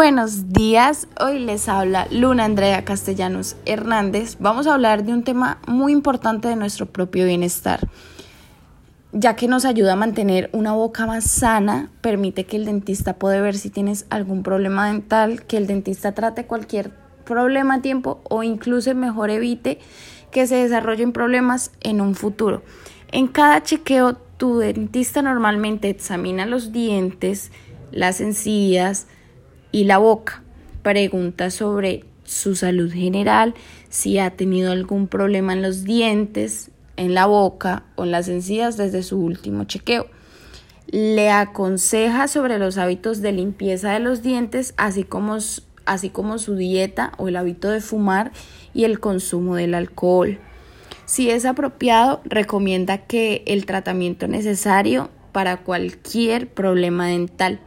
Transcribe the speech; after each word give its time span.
buenos 0.00 0.50
días, 0.54 1.08
hoy 1.20 1.40
les 1.40 1.68
habla 1.68 2.08
Luna 2.10 2.46
Andrea 2.46 2.86
Castellanos 2.86 3.56
Hernández. 3.66 4.38
Vamos 4.40 4.66
a 4.66 4.72
hablar 4.72 5.04
de 5.04 5.12
un 5.12 5.24
tema 5.24 5.58
muy 5.66 5.92
importante 5.92 6.48
de 6.48 6.56
nuestro 6.56 6.86
propio 6.86 7.26
bienestar, 7.26 7.86
ya 9.12 9.36
que 9.36 9.46
nos 9.46 9.66
ayuda 9.66 9.92
a 9.92 9.96
mantener 9.96 10.48
una 10.54 10.72
boca 10.72 11.04
más 11.04 11.24
sana, 11.24 11.90
permite 12.00 12.46
que 12.46 12.56
el 12.56 12.64
dentista 12.64 13.18
pueda 13.18 13.42
ver 13.42 13.58
si 13.58 13.68
tienes 13.68 14.06
algún 14.08 14.42
problema 14.42 14.86
dental, 14.86 15.42
que 15.42 15.58
el 15.58 15.66
dentista 15.66 16.12
trate 16.12 16.46
cualquier 16.46 16.92
problema 17.26 17.74
a 17.74 17.82
tiempo 17.82 18.22
o 18.24 18.42
incluso 18.42 18.94
mejor 18.94 19.28
evite 19.28 19.80
que 20.30 20.46
se 20.46 20.54
desarrollen 20.54 21.12
problemas 21.12 21.72
en 21.82 22.00
un 22.00 22.14
futuro. 22.14 22.62
En 23.12 23.26
cada 23.26 23.62
chequeo, 23.62 24.14
tu 24.38 24.60
dentista 24.60 25.20
normalmente 25.20 25.90
examina 25.90 26.46
los 26.46 26.72
dientes, 26.72 27.52
las 27.92 28.22
encías, 28.22 29.06
y 29.72 29.84
la 29.84 29.98
boca. 29.98 30.42
Pregunta 30.82 31.50
sobre 31.50 32.04
su 32.24 32.54
salud 32.54 32.92
general, 32.92 33.54
si 33.88 34.18
ha 34.18 34.30
tenido 34.30 34.72
algún 34.72 35.08
problema 35.08 35.52
en 35.52 35.62
los 35.62 35.84
dientes, 35.84 36.70
en 36.96 37.14
la 37.14 37.26
boca 37.26 37.84
o 37.96 38.04
en 38.04 38.12
las 38.12 38.28
encías 38.28 38.76
desde 38.76 39.02
su 39.02 39.18
último 39.18 39.64
chequeo. 39.64 40.06
Le 40.86 41.30
aconseja 41.30 42.28
sobre 42.28 42.58
los 42.58 42.78
hábitos 42.78 43.20
de 43.20 43.32
limpieza 43.32 43.92
de 43.92 44.00
los 44.00 44.22
dientes, 44.22 44.74
así 44.76 45.04
como, 45.04 45.38
así 45.86 46.10
como 46.10 46.38
su 46.38 46.56
dieta 46.56 47.12
o 47.16 47.28
el 47.28 47.36
hábito 47.36 47.70
de 47.70 47.80
fumar 47.80 48.32
y 48.74 48.84
el 48.84 49.00
consumo 49.00 49.56
del 49.56 49.74
alcohol. 49.74 50.38
Si 51.04 51.30
es 51.30 51.44
apropiado, 51.44 52.20
recomienda 52.24 52.98
que 52.98 53.42
el 53.46 53.66
tratamiento 53.66 54.28
necesario 54.28 55.10
para 55.32 55.58
cualquier 55.58 56.48
problema 56.48 57.08
dental. 57.08 57.60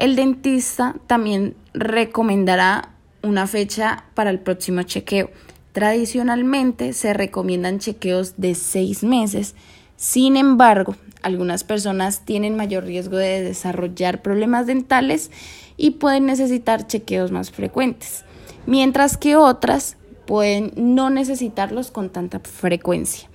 El 0.00 0.16
dentista 0.16 0.96
también 1.06 1.54
recomendará 1.74 2.94
una 3.22 3.46
fecha 3.46 4.04
para 4.14 4.30
el 4.30 4.38
próximo 4.38 4.82
chequeo. 4.82 5.28
Tradicionalmente 5.72 6.94
se 6.94 7.12
recomiendan 7.12 7.80
chequeos 7.80 8.32
de 8.38 8.54
seis 8.54 9.04
meses. 9.04 9.54
Sin 9.96 10.38
embargo, 10.38 10.96
algunas 11.20 11.64
personas 11.64 12.24
tienen 12.24 12.56
mayor 12.56 12.84
riesgo 12.84 13.18
de 13.18 13.42
desarrollar 13.42 14.22
problemas 14.22 14.66
dentales 14.66 15.30
y 15.76 15.90
pueden 15.90 16.24
necesitar 16.24 16.86
chequeos 16.86 17.30
más 17.30 17.50
frecuentes, 17.50 18.24
mientras 18.64 19.18
que 19.18 19.36
otras 19.36 19.98
pueden 20.26 20.72
no 20.76 21.10
necesitarlos 21.10 21.90
con 21.90 22.08
tanta 22.08 22.40
frecuencia. 22.40 23.28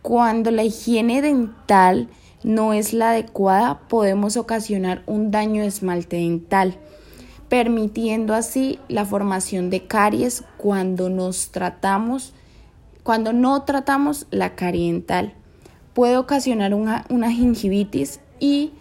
Cuando 0.00 0.50
la 0.50 0.64
higiene 0.64 1.20
dental 1.20 2.08
no 2.44 2.74
es 2.74 2.92
la 2.92 3.10
adecuada, 3.10 3.80
podemos 3.88 4.36
ocasionar 4.36 5.02
un 5.06 5.30
daño 5.30 5.62
esmalte 5.62 6.16
dental, 6.16 6.76
permitiendo 7.48 8.34
así 8.34 8.78
la 8.88 9.06
formación 9.06 9.70
de 9.70 9.86
caries 9.86 10.44
cuando 10.58 11.08
nos 11.08 11.50
tratamos, 11.50 12.34
cuando 13.02 13.32
no 13.32 13.62
tratamos 13.62 14.26
la 14.30 14.54
carie 14.54 14.92
dental. 14.92 15.34
Puede 15.94 16.18
ocasionar 16.18 16.74
una, 16.74 17.06
una 17.08 17.32
gingivitis 17.32 18.20
y 18.38 18.72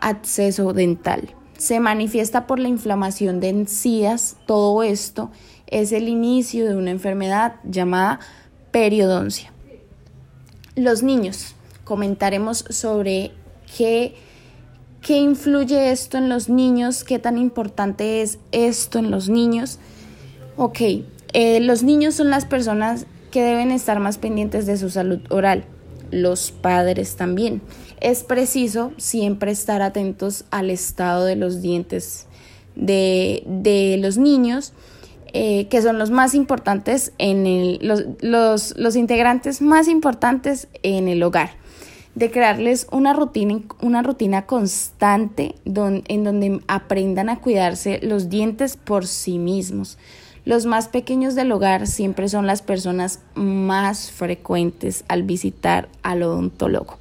acceso 0.00 0.72
dental. 0.72 1.34
Se 1.58 1.78
manifiesta 1.78 2.46
por 2.46 2.58
la 2.58 2.68
inflamación 2.68 3.38
de 3.40 3.50
encías. 3.50 4.36
Todo 4.46 4.82
esto 4.82 5.30
es 5.66 5.92
el 5.92 6.08
inicio 6.08 6.66
de 6.66 6.74
una 6.74 6.90
enfermedad 6.90 7.56
llamada 7.64 8.20
periodoncia. 8.70 9.52
Los 10.74 11.02
niños 11.02 11.54
comentaremos 11.90 12.64
sobre 12.70 13.32
qué, 13.76 14.14
qué 15.02 15.18
influye 15.18 15.90
esto 15.90 16.18
en 16.18 16.28
los 16.28 16.48
niños, 16.48 17.02
qué 17.02 17.18
tan 17.18 17.36
importante 17.36 18.22
es 18.22 18.38
esto 18.52 19.00
en 19.00 19.10
los 19.10 19.28
niños. 19.28 19.80
Ok, 20.56 20.82
eh, 21.32 21.58
los 21.58 21.82
niños 21.82 22.14
son 22.14 22.30
las 22.30 22.44
personas 22.44 23.06
que 23.32 23.42
deben 23.42 23.72
estar 23.72 23.98
más 23.98 24.18
pendientes 24.18 24.66
de 24.66 24.76
su 24.76 24.88
salud 24.88 25.18
oral, 25.30 25.64
los 26.12 26.52
padres 26.52 27.16
también. 27.16 27.60
Es 28.00 28.22
preciso 28.22 28.92
siempre 28.96 29.50
estar 29.50 29.82
atentos 29.82 30.44
al 30.52 30.70
estado 30.70 31.24
de 31.24 31.34
los 31.34 31.60
dientes 31.60 32.28
de, 32.76 33.42
de 33.46 33.96
los 34.00 34.16
niños. 34.16 34.74
Eh, 35.32 35.68
que 35.68 35.80
son 35.80 35.96
los 35.96 36.10
más 36.10 36.34
importantes 36.34 37.12
en 37.18 37.46
el, 37.46 37.78
los, 37.82 38.02
los, 38.20 38.76
los 38.76 38.96
integrantes 38.96 39.62
más 39.62 39.86
importantes 39.86 40.66
en 40.82 41.06
el 41.06 41.22
hogar 41.22 41.59
de 42.14 42.30
crearles 42.30 42.86
una 42.90 43.12
rutina, 43.12 43.60
una 43.80 44.02
rutina 44.02 44.46
constante 44.46 45.54
en 45.64 46.24
donde 46.24 46.60
aprendan 46.66 47.28
a 47.28 47.40
cuidarse 47.40 48.00
los 48.02 48.28
dientes 48.28 48.76
por 48.76 49.06
sí 49.06 49.38
mismos. 49.38 49.96
Los 50.44 50.66
más 50.66 50.88
pequeños 50.88 51.34
del 51.34 51.52
hogar 51.52 51.86
siempre 51.86 52.28
son 52.28 52.46
las 52.46 52.62
personas 52.62 53.20
más 53.34 54.10
frecuentes 54.10 55.04
al 55.08 55.22
visitar 55.22 55.88
al 56.02 56.22
odontólogo. 56.22 56.98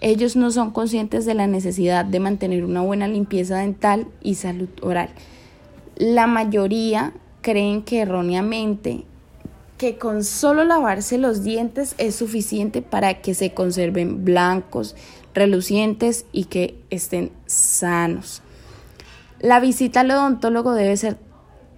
Ellos 0.00 0.36
no 0.36 0.50
son 0.52 0.70
conscientes 0.70 1.26
de 1.26 1.34
la 1.34 1.48
necesidad 1.48 2.04
de 2.04 2.20
mantener 2.20 2.64
una 2.64 2.80
buena 2.82 3.08
limpieza 3.08 3.58
dental 3.58 4.06
y 4.22 4.36
salud 4.36 4.68
oral. 4.80 5.10
La 5.96 6.28
mayoría 6.28 7.12
creen 7.42 7.82
que 7.82 8.00
erróneamente 8.00 9.04
que 9.78 9.96
con 9.96 10.24
solo 10.24 10.64
lavarse 10.64 11.16
los 11.18 11.44
dientes 11.44 11.94
es 11.98 12.16
suficiente 12.16 12.82
para 12.82 13.22
que 13.22 13.34
se 13.34 13.54
conserven 13.54 14.24
blancos, 14.24 14.96
relucientes 15.34 16.26
y 16.32 16.44
que 16.44 16.82
estén 16.90 17.30
sanos. 17.46 18.42
La 19.40 19.60
visita 19.60 20.00
al 20.00 20.10
odontólogo 20.10 20.74
debe 20.74 20.96
ser 20.96 21.16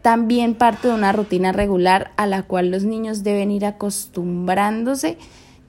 también 0.00 0.54
parte 0.54 0.88
de 0.88 0.94
una 0.94 1.12
rutina 1.12 1.52
regular 1.52 2.12
a 2.16 2.26
la 2.26 2.42
cual 2.44 2.70
los 2.70 2.84
niños 2.84 3.22
deben 3.22 3.50
ir 3.50 3.66
acostumbrándose 3.66 5.18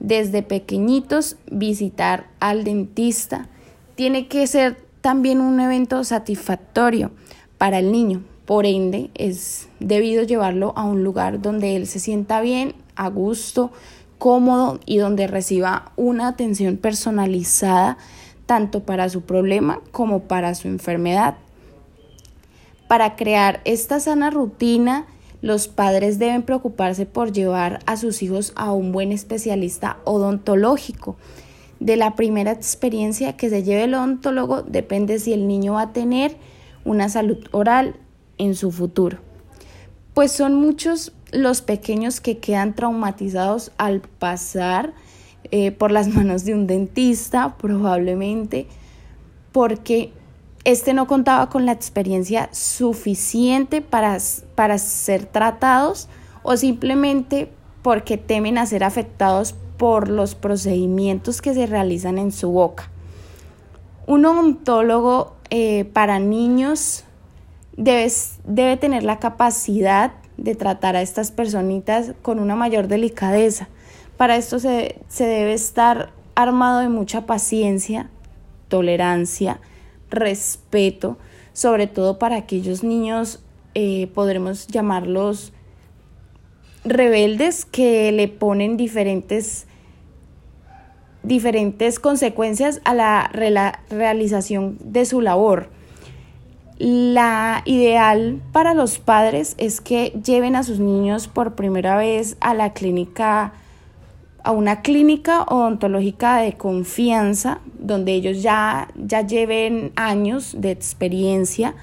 desde 0.00 0.42
pequeñitos, 0.42 1.36
visitar 1.50 2.28
al 2.40 2.64
dentista. 2.64 3.48
Tiene 3.94 4.26
que 4.26 4.46
ser 4.46 4.78
también 5.02 5.42
un 5.42 5.60
evento 5.60 6.02
satisfactorio 6.02 7.10
para 7.58 7.78
el 7.78 7.92
niño, 7.92 8.22
por 8.52 8.66
ende, 8.66 9.08
es 9.14 9.70
debido 9.80 10.24
llevarlo 10.24 10.74
a 10.76 10.84
un 10.84 11.02
lugar 11.04 11.40
donde 11.40 11.74
él 11.74 11.86
se 11.86 11.98
sienta 11.98 12.42
bien, 12.42 12.74
a 12.96 13.08
gusto, 13.08 13.70
cómodo 14.18 14.78
y 14.84 14.98
donde 14.98 15.26
reciba 15.26 15.90
una 15.96 16.28
atención 16.28 16.76
personalizada 16.76 17.96
tanto 18.44 18.82
para 18.82 19.08
su 19.08 19.22
problema 19.22 19.80
como 19.90 20.24
para 20.24 20.54
su 20.54 20.68
enfermedad. 20.68 21.36
Para 22.88 23.16
crear 23.16 23.62
esta 23.64 24.00
sana 24.00 24.28
rutina, 24.28 25.06
los 25.40 25.66
padres 25.66 26.18
deben 26.18 26.42
preocuparse 26.42 27.06
por 27.06 27.32
llevar 27.32 27.78
a 27.86 27.96
sus 27.96 28.22
hijos 28.22 28.52
a 28.54 28.72
un 28.72 28.92
buen 28.92 29.12
especialista 29.12 29.96
odontológico. 30.04 31.16
De 31.80 31.96
la 31.96 32.16
primera 32.16 32.52
experiencia 32.52 33.34
que 33.34 33.48
se 33.48 33.62
lleve 33.62 33.84
el 33.84 33.94
odontólogo 33.94 34.60
depende 34.60 35.20
si 35.20 35.32
el 35.32 35.48
niño 35.48 35.72
va 35.72 35.82
a 35.84 35.92
tener 35.94 36.36
una 36.84 37.08
salud 37.08 37.38
oral 37.52 37.96
en 38.38 38.54
su 38.54 38.70
futuro. 38.70 39.18
Pues 40.14 40.32
son 40.32 40.54
muchos 40.54 41.12
los 41.32 41.62
pequeños 41.62 42.20
que 42.20 42.38
quedan 42.38 42.74
traumatizados 42.74 43.72
al 43.78 44.00
pasar 44.00 44.92
eh, 45.50 45.72
por 45.72 45.90
las 45.90 46.08
manos 46.14 46.44
de 46.44 46.54
un 46.54 46.66
dentista, 46.66 47.56
probablemente 47.56 48.66
porque 49.52 50.12
este 50.64 50.94
no 50.94 51.06
contaba 51.06 51.48
con 51.48 51.66
la 51.66 51.72
experiencia 51.72 52.48
suficiente 52.52 53.82
para, 53.82 54.18
para 54.54 54.78
ser 54.78 55.26
tratados 55.26 56.08
o 56.42 56.56
simplemente 56.56 57.50
porque 57.82 58.16
temen 58.16 58.58
a 58.58 58.66
ser 58.66 58.84
afectados 58.84 59.54
por 59.76 60.08
los 60.08 60.34
procedimientos 60.34 61.42
que 61.42 61.54
se 61.54 61.66
realizan 61.66 62.18
en 62.18 62.32
su 62.32 62.50
boca. 62.50 62.88
Un 64.06 64.24
odontólogo 64.24 65.34
eh, 65.50 65.84
para 65.92 66.18
niños 66.18 67.04
debe 67.76 68.76
tener 68.76 69.02
la 69.02 69.18
capacidad 69.18 70.12
de 70.36 70.54
tratar 70.54 70.96
a 70.96 71.02
estas 71.02 71.30
personitas 71.30 72.12
con 72.22 72.38
una 72.38 72.56
mayor 72.56 72.88
delicadeza. 72.88 73.68
Para 74.16 74.36
esto 74.36 74.58
se, 74.58 74.96
debe 75.18 75.52
estar 75.52 76.12
armado 76.34 76.80
de 76.80 76.88
mucha 76.88 77.26
paciencia, 77.26 78.10
tolerancia, 78.68 79.60
respeto, 80.10 81.18
sobre 81.52 81.86
todo 81.86 82.18
para 82.18 82.36
aquellos 82.36 82.82
niños, 82.82 83.42
eh, 83.74 84.08
podremos 84.14 84.66
llamarlos 84.66 85.52
rebeldes, 86.84 87.64
que 87.64 88.10
le 88.12 88.28
ponen 88.28 88.76
diferentes, 88.76 89.66
diferentes 91.22 91.98
consecuencias 91.98 92.80
a 92.84 92.94
la 92.94 93.30
realización 93.90 94.78
de 94.80 95.04
su 95.04 95.20
labor. 95.20 95.70
La 96.78 97.62
ideal 97.64 98.40
para 98.52 98.74
los 98.74 98.98
padres 98.98 99.54
es 99.58 99.80
que 99.80 100.18
lleven 100.24 100.56
a 100.56 100.62
sus 100.62 100.80
niños 100.80 101.28
por 101.28 101.54
primera 101.54 101.96
vez 101.96 102.36
a 102.40 102.54
la 102.54 102.72
clínica, 102.72 103.52
a 104.42 104.52
una 104.52 104.80
clínica 104.82 105.42
odontológica 105.42 106.38
de 106.38 106.54
confianza, 106.54 107.60
donde 107.78 108.12
ellos 108.12 108.42
ya, 108.42 108.88
ya 108.96 109.20
lleven 109.26 109.92
años 109.96 110.56
de 110.58 110.70
experiencia. 110.70 111.74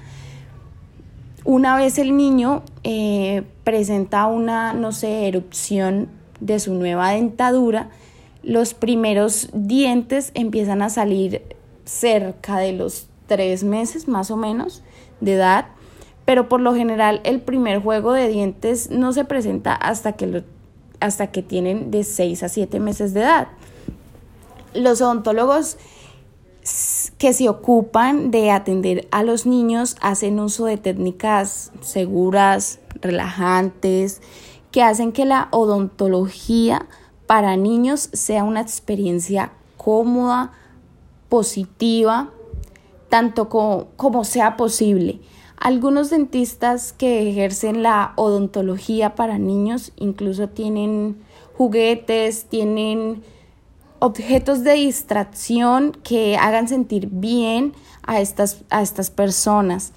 Una 1.44 1.76
vez 1.76 1.98
el 1.98 2.16
niño 2.16 2.62
eh, 2.84 3.44
presenta 3.64 4.26
una, 4.26 4.74
no 4.74 4.92
sé, 4.92 5.28
erupción 5.28 6.08
de 6.40 6.58
su 6.58 6.74
nueva 6.74 7.12
dentadura, 7.12 7.90
los 8.42 8.74
primeros 8.74 9.50
dientes 9.52 10.32
empiezan 10.34 10.82
a 10.82 10.90
salir 10.90 11.42
cerca 11.84 12.58
de 12.58 12.72
los 12.72 13.09
tres 13.30 13.62
meses 13.62 14.08
más 14.08 14.32
o 14.32 14.36
menos 14.36 14.82
de 15.20 15.34
edad, 15.34 15.66
pero 16.24 16.48
por 16.48 16.60
lo 16.60 16.74
general 16.74 17.20
el 17.22 17.40
primer 17.40 17.80
juego 17.80 18.12
de 18.12 18.26
dientes 18.26 18.90
no 18.90 19.12
se 19.12 19.24
presenta 19.24 19.72
hasta 19.72 20.14
que, 20.14 20.42
hasta 20.98 21.28
que 21.28 21.44
tienen 21.44 21.92
de 21.92 22.02
seis 22.02 22.42
a 22.42 22.48
siete 22.48 22.80
meses 22.80 23.14
de 23.14 23.20
edad. 23.20 23.46
Los 24.74 25.00
odontólogos 25.00 25.76
que 27.18 27.32
se 27.32 27.48
ocupan 27.48 28.32
de 28.32 28.50
atender 28.50 29.06
a 29.12 29.22
los 29.22 29.46
niños 29.46 29.96
hacen 30.00 30.40
uso 30.40 30.64
de 30.64 30.76
técnicas 30.76 31.70
seguras, 31.82 32.80
relajantes, 33.00 34.22
que 34.72 34.82
hacen 34.82 35.12
que 35.12 35.24
la 35.24 35.46
odontología 35.52 36.88
para 37.28 37.56
niños 37.56 38.10
sea 38.12 38.42
una 38.42 38.60
experiencia 38.60 39.52
cómoda, 39.76 40.52
positiva, 41.28 42.30
tanto 43.10 43.50
como, 43.50 44.24
sea 44.24 44.56
posible. 44.56 45.20
Algunos 45.58 46.08
dentistas 46.08 46.94
que 46.94 47.28
ejercen 47.28 47.82
la 47.82 48.14
odontología 48.16 49.14
para 49.14 49.36
niños 49.36 49.92
incluso 49.96 50.48
tienen 50.48 51.18
juguetes, 51.58 52.46
tienen 52.46 53.22
objetos 53.98 54.64
de 54.64 54.72
distracción 54.72 55.92
que 56.02 56.38
hagan 56.38 56.66
sentir 56.68 57.08
bien 57.10 57.74
a 58.06 58.22
estas, 58.22 58.62
a 58.70 58.80
estas 58.80 59.10
personas. 59.10 59.92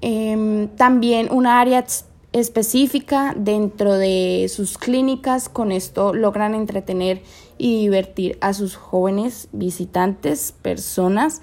Em, 0.00 0.66
también 0.68 1.28
una 1.30 1.60
área 1.60 1.84
específica 2.32 3.34
dentro 3.36 3.94
de 3.94 4.50
sus 4.52 4.78
clínicas, 4.78 5.48
con 5.48 5.70
esto 5.70 6.12
logran 6.12 6.54
entretener 6.54 7.22
y 7.56 7.80
divertir 7.80 8.38
a 8.40 8.52
sus 8.52 8.76
jóvenes 8.76 9.48
visitantes, 9.52 10.52
personas. 10.62 11.40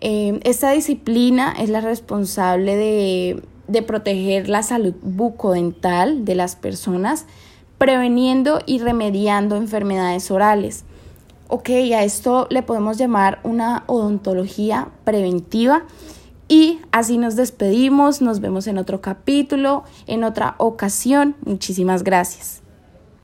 Em, 0.00 0.40
esta 0.44 0.70
disciplina 0.70 1.54
es 1.58 1.70
la 1.70 1.80
responsable 1.80 2.76
de, 2.76 3.42
de 3.66 3.82
proteger 3.82 4.48
la 4.48 4.62
salud 4.62 4.94
bucodental 5.02 6.24
de 6.24 6.34
las 6.34 6.56
personas, 6.56 7.26
preveniendo 7.78 8.60
y 8.66 8.78
remediando 8.78 9.56
enfermedades 9.56 10.30
orales. 10.30 10.84
Ok, 11.48 11.70
a 11.70 12.04
esto 12.04 12.46
le 12.50 12.62
podemos 12.62 12.98
llamar 12.98 13.40
una 13.42 13.84
odontología 13.86 14.88
preventiva 15.04 15.84
y 16.48 16.80
así 16.92 17.18
nos 17.18 17.36
despedimos, 17.36 18.22
nos 18.22 18.40
vemos 18.40 18.66
en 18.66 18.78
otro 18.78 19.00
capítulo, 19.00 19.84
en 20.06 20.24
otra 20.24 20.54
ocasión. 20.58 21.36
Muchísimas 21.44 22.04
gracias. 22.04 22.62